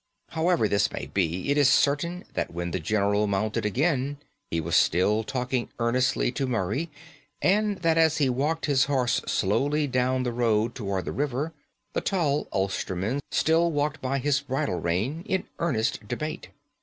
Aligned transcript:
However 0.29 0.67
this 0.67 0.91
may 0.91 1.05
be, 1.13 1.51
it 1.51 1.59
is 1.59 1.69
certain 1.69 2.25
that 2.33 2.51
when 2.51 2.71
the 2.71 2.79
general 2.79 3.27
mounted 3.27 3.67
again 3.67 4.17
he 4.49 4.59
was 4.59 4.75
still 4.75 5.23
talking 5.23 5.69
earnestly 5.77 6.31
to 6.31 6.47
Murray; 6.47 6.89
and 7.39 7.77
that 7.83 7.99
as 7.99 8.17
he 8.17 8.27
walked 8.27 8.65
his 8.65 8.85
horse 8.85 9.21
slowly 9.27 9.85
down 9.85 10.23
the 10.23 10.33
road 10.33 10.73
towards 10.73 11.05
the 11.05 11.11
river, 11.11 11.53
the 11.93 12.01
tall 12.01 12.47
Ulsterman 12.51 13.19
still 13.29 13.71
walked 13.71 14.01
by 14.01 14.17
his 14.17 14.39
bridle 14.41 14.79
rein 14.79 15.21
in 15.27 15.43
earnest 15.59 16.07
debate. 16.07 16.49